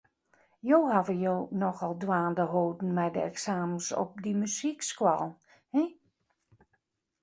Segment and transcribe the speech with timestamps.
[0.69, 5.33] Jo hawwe jo nochal dwaande holden mei de eksamens op dy muzykskoallen,
[5.73, 5.89] hin.